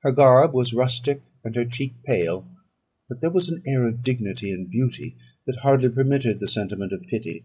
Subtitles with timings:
[0.00, 2.48] Her garb was rustic, and her cheek pale;
[3.06, 7.02] but there was an air of dignity and beauty, that hardly permitted the sentiment of
[7.02, 7.44] pity.